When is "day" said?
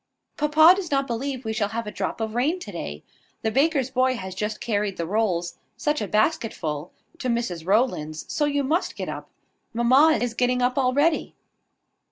2.71-3.03